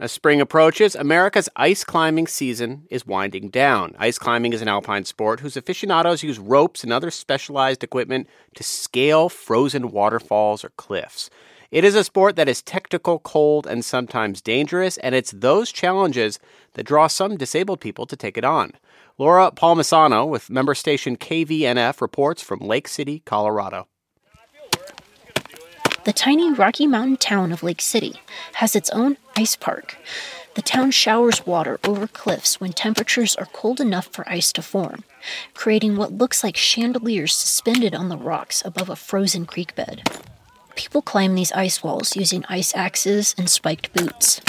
As 0.00 0.12
spring 0.12 0.40
approaches, 0.40 0.94
America's 0.94 1.48
ice 1.56 1.82
climbing 1.82 2.28
season 2.28 2.86
is 2.88 3.04
winding 3.04 3.48
down. 3.48 3.96
Ice 3.98 4.16
climbing 4.16 4.52
is 4.52 4.62
an 4.62 4.68
alpine 4.68 5.04
sport 5.04 5.40
whose 5.40 5.56
aficionados 5.56 6.22
use 6.22 6.38
ropes 6.38 6.84
and 6.84 6.92
other 6.92 7.10
specialized 7.10 7.82
equipment 7.82 8.28
to 8.54 8.62
scale 8.62 9.28
frozen 9.28 9.90
waterfalls 9.90 10.62
or 10.62 10.68
cliffs. 10.76 11.30
It 11.72 11.82
is 11.82 11.96
a 11.96 12.04
sport 12.04 12.36
that 12.36 12.48
is 12.48 12.62
technical, 12.62 13.18
cold, 13.18 13.66
and 13.66 13.84
sometimes 13.84 14.40
dangerous, 14.40 14.98
and 14.98 15.16
it's 15.16 15.32
those 15.32 15.72
challenges 15.72 16.38
that 16.74 16.86
draw 16.86 17.08
some 17.08 17.36
disabled 17.36 17.80
people 17.80 18.06
to 18.06 18.16
take 18.16 18.38
it 18.38 18.44
on. 18.44 18.74
Laura 19.18 19.50
Palmisano 19.50 20.28
with 20.28 20.48
member 20.48 20.76
station 20.76 21.16
KVNF 21.16 22.00
reports 22.00 22.40
from 22.40 22.60
Lake 22.60 22.86
City, 22.86 23.20
Colorado. 23.26 23.88
The 26.04 26.12
tiny 26.12 26.52
Rocky 26.52 26.86
Mountain 26.86 27.18
town 27.18 27.52
of 27.52 27.62
Lake 27.62 27.82
City 27.82 28.20
has 28.54 28.74
its 28.74 28.88
own 28.90 29.16
ice 29.36 29.56
park. 29.56 29.96
The 30.54 30.62
town 30.62 30.90
showers 30.90 31.46
water 31.46 31.78
over 31.84 32.06
cliffs 32.06 32.60
when 32.60 32.72
temperatures 32.72 33.36
are 33.36 33.46
cold 33.46 33.80
enough 33.80 34.06
for 34.06 34.28
ice 34.28 34.52
to 34.52 34.62
form, 34.62 35.04
creating 35.54 35.96
what 35.96 36.12
looks 36.12 36.42
like 36.42 36.56
chandeliers 36.56 37.34
suspended 37.34 37.94
on 37.94 38.08
the 38.08 38.16
rocks 38.16 38.62
above 38.64 38.88
a 38.88 38.96
frozen 38.96 39.44
creek 39.44 39.74
bed. 39.74 40.08
People 40.76 41.02
climb 41.02 41.34
these 41.34 41.52
ice 41.52 41.82
walls 41.82 42.16
using 42.16 42.44
ice 42.48 42.74
axes 42.74 43.34
and 43.36 43.50
spiked 43.50 43.92
boots. 43.92 44.40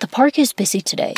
The 0.00 0.08
park 0.08 0.38
is 0.38 0.52
busy 0.52 0.80
today. 0.80 1.14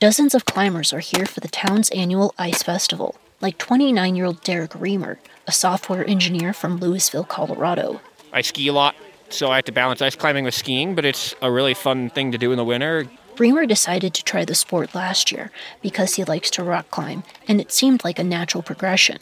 Dozens 0.00 0.34
of 0.34 0.44
climbers 0.46 0.92
are 0.92 1.00
here 1.00 1.26
for 1.26 1.40
the 1.40 1.48
town's 1.48 1.90
annual 1.90 2.34
ice 2.36 2.62
festival, 2.62 3.16
like 3.40 3.58
29 3.58 4.16
year 4.16 4.24
old 4.24 4.42
Derek 4.42 4.74
Reamer, 4.74 5.18
a 5.46 5.52
software 5.52 6.08
engineer 6.08 6.52
from 6.52 6.78
Louisville, 6.78 7.24
Colorado. 7.24 8.00
I 8.34 8.42
ski 8.42 8.66
a 8.66 8.72
lot, 8.72 8.96
so 9.30 9.50
I 9.50 9.56
have 9.56 9.64
to 9.66 9.72
balance 9.72 10.02
ice 10.02 10.16
climbing 10.16 10.44
with 10.44 10.54
skiing, 10.54 10.96
but 10.96 11.04
it's 11.04 11.34
a 11.40 11.50
really 11.50 11.72
fun 11.72 12.10
thing 12.10 12.32
to 12.32 12.38
do 12.38 12.50
in 12.50 12.58
the 12.58 12.64
winter. 12.64 13.08
Reamer 13.38 13.64
decided 13.64 14.12
to 14.14 14.24
try 14.24 14.44
the 14.44 14.56
sport 14.56 14.94
last 14.94 15.30
year 15.32 15.52
because 15.80 16.16
he 16.16 16.24
likes 16.24 16.50
to 16.50 16.64
rock 16.64 16.90
climb, 16.90 17.22
and 17.46 17.60
it 17.60 17.70
seemed 17.70 18.04
like 18.04 18.18
a 18.18 18.24
natural 18.24 18.62
progression. 18.62 19.18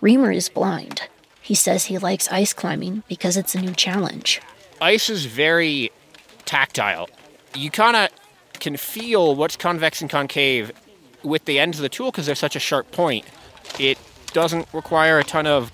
Reamer 0.00 0.32
is 0.32 0.48
blind. 0.48 1.02
He 1.42 1.54
says 1.54 1.84
he 1.84 1.98
likes 1.98 2.30
ice 2.32 2.54
climbing 2.54 3.02
because 3.06 3.36
it's 3.36 3.54
a 3.54 3.60
new 3.60 3.72
challenge. 3.72 4.40
Ice 4.80 5.08
is 5.10 5.26
very 5.26 5.92
tactile. 6.46 7.08
You 7.54 7.70
kind 7.70 7.96
of 7.96 8.08
can 8.54 8.78
feel 8.78 9.34
what's 9.34 9.56
convex 9.56 10.00
and 10.00 10.10
concave 10.10 10.72
with 11.22 11.44
the 11.44 11.58
ends 11.58 11.78
of 11.78 11.82
the 11.82 11.88
tool 11.90 12.10
because 12.10 12.24
they're 12.24 12.34
such 12.34 12.56
a 12.56 12.60
sharp 12.60 12.90
point. 12.92 13.26
It 13.78 13.98
doesn't 14.32 14.68
require 14.72 15.18
a 15.18 15.24
ton 15.24 15.46
of 15.46 15.70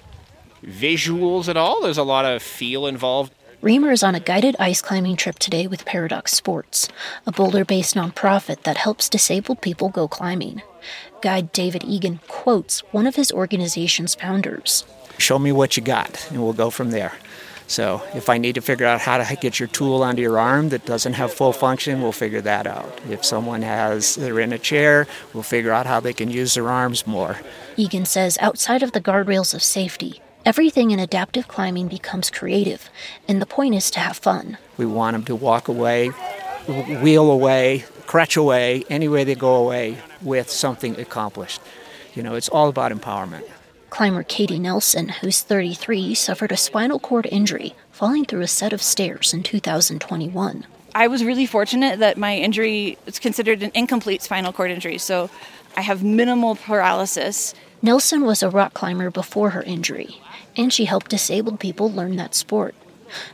visuals 0.65 1.49
at 1.49 1.57
all. 1.57 1.83
There's 1.83 1.99
a 1.99 2.03
lot 2.03 2.25
of 2.25 2.43
feel 2.43 2.87
involved. 2.87 3.33
Reamer 3.61 3.93
is 3.93 4.03
on 4.03 4.17
a 4.17 4.21
guided 4.21 4.57
ice 4.59 4.83
climbing 4.83 5.15
trip 5.17 5.39
today 5.39 5.69
with 5.69 5.85
Paradox 5.85 6.33
Sports, 6.33 6.89
a 7.27 7.33
boulder 7.33 7.65
based 7.65 7.95
nonprofit 7.95 8.65
that 8.65 8.77
helps 8.77 9.09
disabled 9.09 9.61
people 9.61 9.89
go 9.89 10.09
climbing. 10.09 10.63
Guide 11.21 11.53
David 11.53 11.85
Egan 11.85 12.19
quotes 12.27 12.81
one 12.93 13.07
of 13.07 13.15
his 13.15 13.31
organization's 13.31 14.17
founders 14.17 14.85
Show 15.19 15.39
me 15.39 15.53
what 15.53 15.77
you 15.77 15.83
got, 15.83 16.29
and 16.31 16.43
we'll 16.43 16.55
go 16.55 16.71
from 16.71 16.91
there. 16.91 17.13
So, 17.69 18.03
if 18.15 18.29
I 18.29 18.39
need 18.39 18.57
to 18.57 18.61
figure 18.61 18.87
out 18.87 19.01
how 19.01 19.19
to 19.19 19.37
get 19.37 19.61
your 19.61 19.69
tool 19.69 20.03
onto 20.03 20.21
your 20.21 20.39
arm 20.39 20.71
that 20.71 20.85
doesn't 20.85 21.13
have 21.13 21.33
full 21.33 21.53
function, 21.53 22.03
we'll 22.03 22.13
figure 22.13 22.41
that 22.41 22.67
out. 22.67 23.01
If 23.09 23.25
someone 23.25 23.63
has, 23.63 24.17
they're 24.17 24.41
in 24.41 24.53
a 24.53 24.59
chair, 24.59 25.07
we'll 25.33 25.45
figure 25.45 25.71
out 25.71 25.87
how 25.87 26.01
they 26.01 26.13
can 26.13 26.31
use 26.31 26.55
their 26.55 26.69
arms 26.69 27.07
more. 27.07 27.39
Egan 27.77 28.05
says 28.05 28.37
outside 28.41 28.83
of 28.83 28.93
the 28.93 29.01
guardrails 29.01 29.55
of 29.55 29.63
safety, 29.63 30.21
Everything 30.45 30.91
in 30.91 30.99
adaptive 30.99 31.47
climbing 31.47 31.87
becomes 31.87 32.29
creative, 32.29 32.91
and 33.29 33.41
the 33.41 33.47
point 33.47 33.77
is 33.77 33.93
to 33.93 34.01
have 34.01 34.17
fun. 34.17 34.59
We 34.77 34.87
want 34.87 35.15
them 35.15 35.25
to 35.27 35.37
walk 35.37 35.69
away, 35.69 36.09
wheel 36.67 37.31
away, 37.31 37.85
crutch 38.07 38.37
away, 38.37 38.83
any 38.91 39.07
way 39.07 39.23
they 39.23 39.37
go 39.37 39.55
away 39.55 39.99
with 40.21 40.51
something 40.51 40.99
accomplished. 40.99 41.61
You 42.15 42.25
know, 42.25 42.35
it's 42.35 42.49
all 42.49 42.69
about 42.69 42.91
empowerment. 42.91 43.45
Climber 43.91 44.25
Katie 44.25 44.59
Nelson, 44.59 45.11
who's 45.11 45.43
33, 45.43 46.13
suffered 46.17 46.51
a 46.51 46.57
spinal 46.57 46.99
cord 46.99 47.29
injury 47.31 47.75
falling 47.93 48.25
through 48.25 48.41
a 48.41 48.49
set 48.49 48.73
of 48.73 48.83
stairs 48.83 49.33
in 49.33 49.45
2021. 49.45 50.67
I 50.95 51.07
was 51.09 51.25
really 51.25 51.47
fortunate 51.47 51.99
that 52.01 52.19
my 52.19 52.37
injury 52.37 52.99
is 53.07 53.19
considered 53.19 53.63
an 53.63 53.71
incomplete 53.75 54.23
spinal 54.23 54.53
cord 54.53 54.71
injury, 54.71 54.99
so 54.99 55.31
I 55.77 55.81
have 55.81 56.03
minimal 56.03 56.57
paralysis. 56.57 57.55
Nelson 57.81 58.23
was 58.23 58.43
a 58.43 58.51
rock 58.51 58.75
climber 58.75 59.11
before 59.11 59.51
her 59.51 59.63
injury 59.63 60.21
and 60.57 60.73
she 60.73 60.85
helped 60.85 61.11
disabled 61.11 61.61
people 61.61 61.91
learn 61.91 62.17
that 62.17 62.35
sport. 62.35 62.75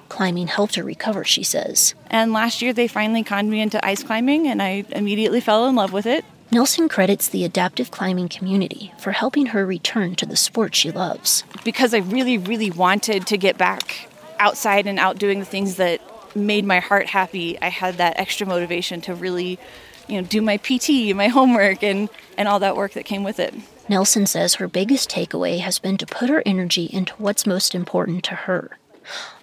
Climbing 0.08 0.48
helped 0.48 0.74
her 0.74 0.82
recover, 0.82 1.24
she 1.24 1.42
says. 1.42 1.94
And 2.08 2.32
last 2.32 2.60
year 2.62 2.72
they 2.72 2.88
finally 2.88 3.22
conned 3.22 3.50
me 3.50 3.60
into 3.60 3.84
ice 3.84 4.02
climbing, 4.02 4.48
and 4.48 4.60
I 4.60 4.84
immediately 4.90 5.40
fell 5.40 5.68
in 5.68 5.76
love 5.76 5.92
with 5.92 6.06
it. 6.06 6.24
Nelson 6.50 6.88
credits 6.88 7.28
the 7.28 7.44
adaptive 7.44 7.90
climbing 7.90 8.28
community 8.28 8.92
for 8.98 9.12
helping 9.12 9.46
her 9.46 9.66
return 9.66 10.16
to 10.16 10.26
the 10.26 10.36
sport 10.36 10.74
she 10.74 10.90
loves. 10.90 11.44
Because 11.62 11.94
I 11.94 11.98
really, 11.98 12.38
really 12.38 12.70
wanted 12.70 13.26
to 13.26 13.36
get 13.36 13.58
back 13.58 14.08
outside 14.38 14.86
and 14.86 14.98
out 14.98 15.18
doing 15.18 15.40
the 15.40 15.44
things 15.44 15.76
that 15.76 16.00
made 16.46 16.64
my 16.64 16.80
heart 16.80 17.06
happy, 17.06 17.60
I 17.60 17.68
had 17.68 17.96
that 17.96 18.18
extra 18.18 18.46
motivation 18.46 19.00
to 19.02 19.14
really, 19.14 19.58
you 20.06 20.20
know, 20.20 20.26
do 20.26 20.40
my 20.42 20.56
PT, 20.56 21.14
my 21.14 21.28
homework, 21.28 21.82
and, 21.82 22.08
and 22.36 22.48
all 22.48 22.58
that 22.60 22.76
work 22.76 22.92
that 22.92 23.04
came 23.04 23.24
with 23.24 23.38
it. 23.38 23.54
Nelson 23.88 24.26
says 24.26 24.54
her 24.54 24.68
biggest 24.68 25.10
takeaway 25.10 25.60
has 25.60 25.78
been 25.78 25.96
to 25.98 26.06
put 26.06 26.28
her 26.28 26.42
energy 26.44 26.84
into 26.92 27.14
what's 27.14 27.46
most 27.46 27.74
important 27.74 28.22
to 28.24 28.34
her. 28.34 28.78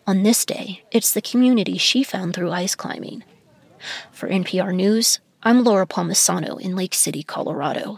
On 0.05 0.21
this 0.21 0.45
day, 0.45 0.83
it's 0.91 1.11
the 1.11 1.21
community 1.21 1.77
she 1.77 2.03
found 2.03 2.35
through 2.35 2.51
ice 2.51 2.75
climbing. 2.75 3.23
For 4.11 4.29
NPR 4.29 4.73
News, 4.73 5.19
I'm 5.41 5.63
Laura 5.63 5.87
Palmisano 5.87 6.59
in 6.59 6.75
Lake 6.75 6.93
City, 6.93 7.23
Colorado. 7.23 7.93